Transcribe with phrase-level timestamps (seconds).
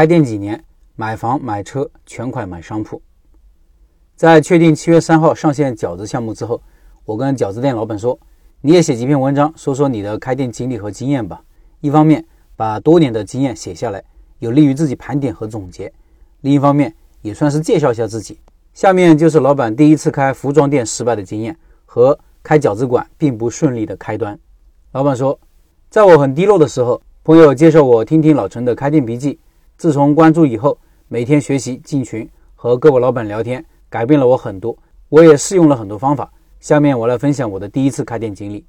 [0.00, 0.64] 开店几年，
[0.96, 3.02] 买房买车全款买商铺。
[4.16, 6.62] 在确定七月三号上线饺子项目之后，
[7.04, 8.18] 我跟饺子店老板说
[8.62, 11.42] ：“你也写几篇文章，说说你的开店经历和经验吧。
[11.82, 12.24] 一方面
[12.56, 14.02] 把多年的经验写下来，
[14.38, 15.86] 有利于自己盘点和总结；
[16.40, 18.40] 另一方面也算是介绍一下自己。”
[18.72, 21.54] 下面就是老板第一次开服装店失败的经验
[21.84, 24.40] 和开饺子馆并不顺利的开端。
[24.92, 25.38] 老板说
[25.90, 29.38] ：“在我很低落的时候。”朋友介绍我听听老陈的开店笔记，
[29.80, 30.76] 自从关注以后，
[31.08, 34.76] 每天学习进群和各位老板聊天，改变了我很多。
[35.08, 36.30] 我也试用了很多方法。
[36.60, 38.62] 下面我来分享我的第一次开店经历。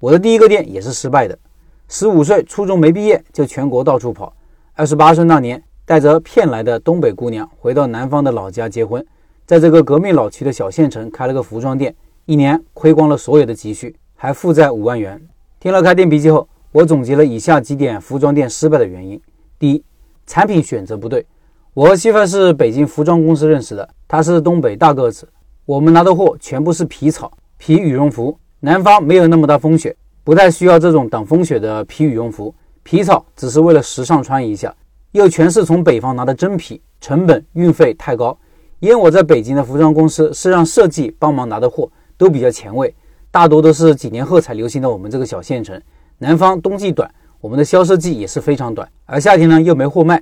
[0.00, 1.38] 我的第一个店也是失败的。
[1.86, 4.34] 十五岁，初中没毕业就全国到处跑。
[4.74, 9.06] 二十八岁那年，带着骗来的东北姑娘回到南方的老家结婚，
[9.46, 11.94] 在这个革命老区的小县城开了个服装店，
[12.24, 15.24] 一年亏光了所有的积蓄，还负债五万元。
[15.60, 16.48] 听了开店笔记后。
[16.72, 19.18] 我总结了以下几点服装店失败的原因：
[19.56, 19.82] 第一，
[20.28, 21.26] 产品选择不对。
[21.72, 25.26] 我和媳妇是北京服装公司认识的，她是东北大个子，
[25.64, 28.38] 我们拿的货全部是皮草、皮羽绒服。
[28.60, 32.54] 南方没有那么大风雪，不太需要这种挡风雪的皮羽绒服。
[32.82, 34.74] 皮草只是为了时尚穿一下，
[35.12, 38.36] 又全是从北方拿的真皮，成本运费太高。
[38.80, 42.94] 因为我在北京的服装公司是让设计帮忙拿的货，都比较前卫，
[43.30, 45.80] 大多都是几年后才流行的我们这个小县城。
[46.18, 47.08] 南方冬季短，
[47.40, 50.20] 我们的销售季也是非常短，而夏天呢又没货卖。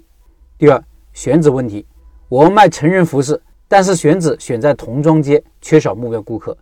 [0.59, 0.83] 第二，
[1.14, 1.86] 选址问题，
[2.28, 6.55] 我们卖成人服饰，但是选址选在童装街，缺少目标顾客。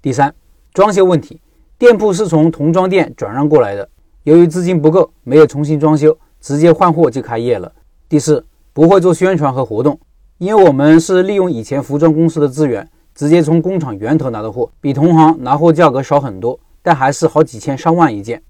[0.00, 0.34] 第三，
[0.74, 1.40] 装修问题，
[1.78, 3.88] 店铺是从童装店转让过来的，
[4.24, 7.72] 由于资金不够，没有重新装修，直接换货就开业了。
[8.08, 9.96] 第四，不会做宣传和活动，
[10.38, 18.42] 因为我们是利用以前服装公司的资源，直接从工厂源头拿的货，比同行拿货价格少很多，但还是好几千上万一件。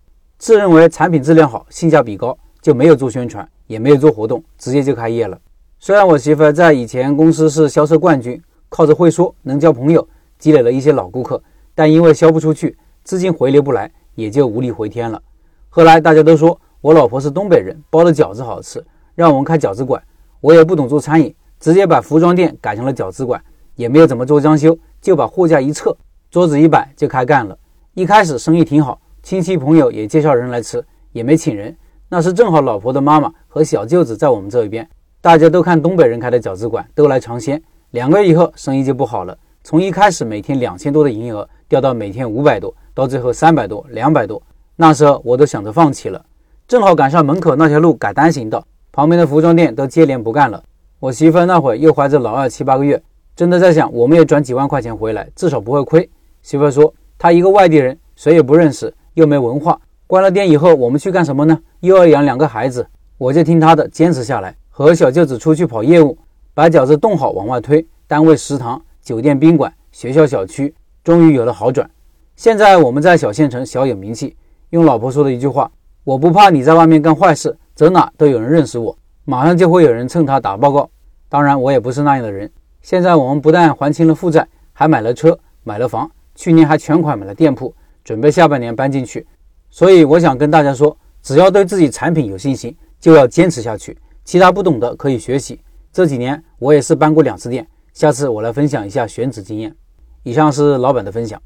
[0.42, 5.38] 自认为产品质量好，性价比高，就没有做宣传，也没有做活动，直接就开业了。
[5.78, 10.04] 虽然我媳妇在以前公司是销售冠军，靠着会说、能交朋友，
[10.40, 11.40] 积累了一些老顾客，
[11.76, 15.22] 但因为销不出去，资金回流不来，也就无力回天了。
[15.68, 20.02] 后来大家都说我老婆是东北人，包的饺子好吃，让我们开饺子馆。
[20.40, 23.40] 我也不懂做餐饮，直接把服装店改成了饺子馆，
[23.76, 25.96] 也没有怎么做装修，就把货架一撤，
[26.32, 27.56] 桌子一摆就开干了。
[27.94, 28.98] 一开始生意挺好。
[29.22, 31.74] 亲戚朋友也介绍人来吃，也没请人。
[32.08, 34.86] 那是正好老婆的妈妈和小舅子在我们这一边，
[35.20, 37.62] 大家都看东北人开的饺子馆，都来尝鲜。
[37.92, 44.42] 两个月以后，生意就不好了，从一开始每天两千多的营业额，掉到每天五百多，到最后三百多、两百多。
[44.74, 46.22] 那时候我都想着放弃了。
[46.66, 50.60] 正好赶上门口那条路改单行道，旁边的服装店都接连不干了。
[50.98, 53.00] 我媳妇那会儿又怀着老二七八个月，
[53.36, 56.10] 真的在想，我们也转几万块钱回来，至少不会亏。
[56.42, 58.92] 媳妇说，她一个外地人，谁也不认识。
[59.14, 61.58] 又没文化，关了店以后，我们去干什么呢？
[61.80, 62.86] 又要养两个孩子，
[63.18, 66.16] 我就听他的，坚持下来，和小舅子出去跑业务，
[66.54, 70.74] 把饺子冻好往外推，单位食堂、酒店宾馆、学校小区，
[71.04, 71.88] 终于有了好转。
[72.36, 74.36] 现在我们在小县城小有名气。
[74.70, 75.70] 用老婆说的一句话
[76.02, 78.96] ：“我不怕你在外面干坏事，走哪都有人认识我，
[79.26, 80.88] 马上就会有人蹭他打报告。”
[81.28, 82.50] 当然，我也不是那样的人。
[82.80, 87.74] 现在我们不但还清了负债，还买了车，买了房，去年还全款买了店铺。
[88.04, 89.26] 准备下半年搬进去，
[89.70, 93.96] 所以我想跟大家说，只要对自己产品有信心，就要坚持下去。
[94.24, 95.60] 其他不懂的可以学习。
[95.92, 99.74] 这几年我也是搬过两次店，下次我来分享一下选址经验。
[100.22, 101.40] 以上是老板的分享。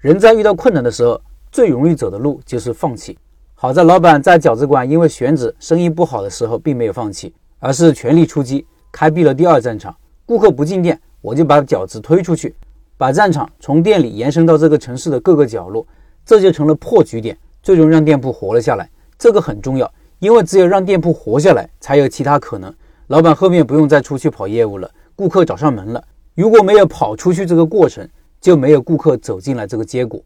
[0.00, 3.18] 人在遇到困难的时候，最容易走的路就是放弃。
[3.54, 9.96] 好在老板在饺子馆因为选址生意不好的时候，并没有放弃，而是全力出击，开辟了第二战场。
[10.26, 12.54] 顾客不进店，我就把饺子推出去，
[12.96, 15.86] 把战场从店里延伸到这个城市的各个角落。
[16.24, 18.90] 这就成了破局点，最终让店铺活了下来。
[19.16, 22.74] 这个很重要，因为只有让店铺活下来，才有其他可能。
[23.06, 26.02] 老板后面不用再出去跑业务了，顾客找上门了。
[26.34, 28.08] 如果没有跑出去这个过程，
[28.40, 30.20] 就没有顾客走进来这个结果。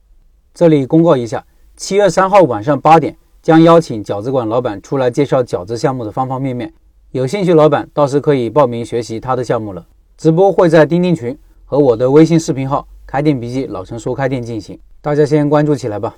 [0.55, 1.45] 这里公告一下，
[1.77, 6.73] 七月三号晚上八点将邀请饺子馆老板出来介绍饺子项目的方方面面。
[7.11, 9.87] 有兴趣老板到时可以报名学习他的项目了。
[10.17, 11.39] 直播会在钉钉群
[11.71, 14.77] 和我的微信视频号“开店笔记老陈说开店”进行。
[15.01, 16.17] 大家先关注起来吧。